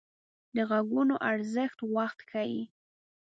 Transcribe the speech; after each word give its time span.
د 0.55 0.57
غږونو 0.69 1.15
ارزښت 1.31 1.79
وخت 1.95 2.19
ښيي 2.29 2.63